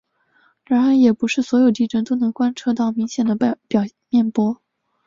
[0.65, 4.59] 然而也不是所有地震都能观测到明显的表面波。